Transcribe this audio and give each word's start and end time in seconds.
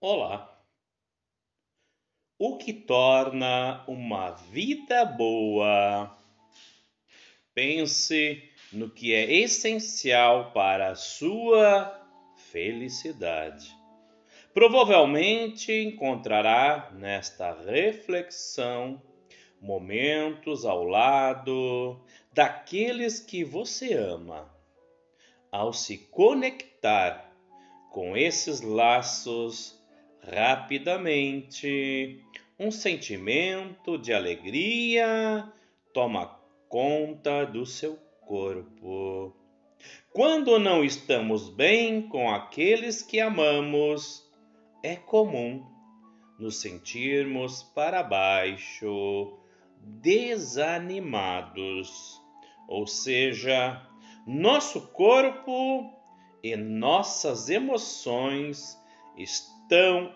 Olá! 0.00 0.56
O 2.38 2.56
que 2.56 2.72
torna 2.72 3.84
uma 3.88 4.30
vida 4.30 5.04
boa? 5.04 6.16
Pense 7.52 8.48
no 8.72 8.88
que 8.88 9.12
é 9.12 9.24
essencial 9.40 10.52
para 10.52 10.90
a 10.90 10.94
sua 10.94 12.00
felicidade. 12.52 13.76
Provavelmente 14.54 15.72
encontrará 15.72 16.92
nesta 16.92 17.52
reflexão 17.52 19.02
momentos 19.60 20.64
ao 20.64 20.84
lado 20.84 22.00
daqueles 22.32 23.18
que 23.18 23.42
você 23.42 23.94
ama. 23.94 24.48
Ao 25.50 25.72
se 25.72 25.98
conectar 25.98 27.32
com 27.90 28.16
esses 28.16 28.60
laços, 28.60 29.77
Rapidamente, 30.22 32.22
um 32.58 32.70
sentimento 32.70 33.96
de 33.96 34.12
alegria 34.12 35.50
toma 35.92 36.38
conta 36.68 37.44
do 37.44 37.64
seu 37.64 37.96
corpo. 38.26 39.34
Quando 40.12 40.58
não 40.58 40.84
estamos 40.84 41.48
bem 41.48 42.08
com 42.08 42.28
aqueles 42.30 43.02
que 43.02 43.20
amamos, 43.20 44.28
é 44.82 44.96
comum 44.96 45.64
nos 46.38 46.60
sentirmos 46.60 47.62
para 47.62 48.02
baixo, 48.02 49.38
desanimados. 49.80 52.20
Ou 52.68 52.86
seja, 52.86 53.82
nosso 54.26 54.88
corpo 54.88 55.90
e 56.42 56.54
nossas 56.56 57.48
emoções 57.48 58.76
estão 59.16 59.57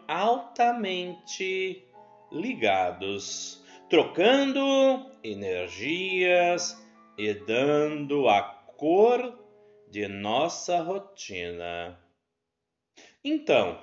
altamente 0.09 1.84
ligados, 2.31 3.62
trocando 3.91 5.11
energias 5.22 6.83
e 7.19 7.34
dando 7.34 8.28
a 8.28 8.42
cor 8.42 9.39
de 9.91 10.08
nossa 10.08 10.80
rotina. 10.80 11.98
Então, 13.23 13.78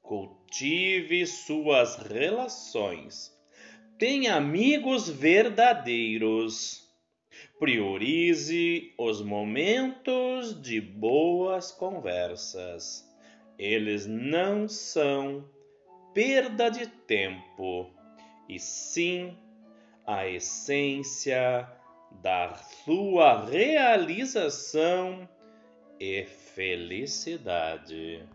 cultive 0.00 1.26
suas 1.26 1.96
relações. 1.96 3.36
Tenha 3.98 4.36
amigos 4.36 5.08
verdadeiros. 5.08 6.80
Priorize 7.58 8.94
os 8.98 9.20
momentos 9.20 10.60
de 10.62 10.80
boas 10.80 11.72
conversas 11.72 13.11
eles 13.62 14.08
não 14.08 14.68
são 14.68 15.48
perda 16.12 16.68
de 16.68 16.86
tempo, 16.86 17.88
e 18.48 18.58
sim 18.58 19.38
a 20.04 20.26
essência 20.26 21.70
da 22.20 22.56
sua 22.56 23.46
realização 23.46 25.28
e 26.00 26.24
felicidade. 26.24 28.28